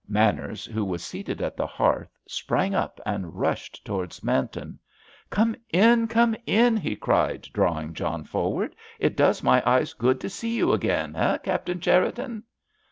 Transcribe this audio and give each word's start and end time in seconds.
Manners, 0.07 0.65
who 0.65 0.83
was 0.83 1.03
seated 1.03 1.43
at 1.43 1.55
the 1.55 1.67
hearth, 1.67 2.17
sprang 2.27 2.73
up 2.73 2.99
and 3.05 3.35
rushed 3.35 3.85
towards 3.85 4.23
Manton. 4.23 4.79
"Come 5.29 5.55
in! 5.69 6.07
Come 6.07 6.35
in!" 6.47 6.75
he 6.75 6.95
cried, 6.95 7.47
drawing 7.53 7.93
John 7.93 8.23
forward. 8.23 8.75
"It 8.97 9.15
does 9.15 9.43
my 9.43 9.61
eyes 9.63 9.93
good 9.93 10.19
to 10.21 10.27
see 10.27 10.55
you 10.55 10.73
again, 10.73 11.15
eh, 11.15 11.37
Captain 11.37 11.79
Cherriton?" 11.79 12.45